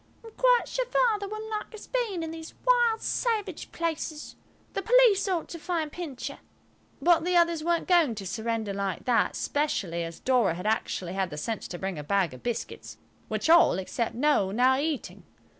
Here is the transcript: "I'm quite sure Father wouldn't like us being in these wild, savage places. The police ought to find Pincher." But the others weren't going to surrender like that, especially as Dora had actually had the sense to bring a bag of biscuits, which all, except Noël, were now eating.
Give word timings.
"I'm 0.25 0.31
quite 0.31 0.67
sure 0.67 0.87
Father 0.87 1.27
wouldn't 1.27 1.51
like 1.51 1.75
us 1.75 1.85
being 1.85 2.23
in 2.23 2.31
these 2.31 2.55
wild, 2.65 3.01
savage 3.03 3.71
places. 3.71 4.35
The 4.73 4.81
police 4.81 5.27
ought 5.27 5.47
to 5.49 5.59
find 5.59 5.91
Pincher." 5.91 6.39
But 6.99 7.23
the 7.23 7.35
others 7.37 7.63
weren't 7.63 7.87
going 7.87 8.15
to 8.15 8.25
surrender 8.25 8.73
like 8.73 9.05
that, 9.05 9.33
especially 9.33 10.03
as 10.03 10.19
Dora 10.19 10.55
had 10.55 10.65
actually 10.65 11.13
had 11.13 11.29
the 11.29 11.37
sense 11.37 11.67
to 11.67 11.77
bring 11.77 11.99
a 11.99 12.03
bag 12.03 12.33
of 12.33 12.41
biscuits, 12.41 12.97
which 13.27 13.47
all, 13.47 13.77
except 13.77 14.19
Noël, 14.19 14.47
were 14.47 14.53
now 14.53 14.79
eating. 14.79 15.21